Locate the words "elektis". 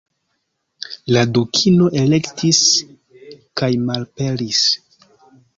2.03-2.63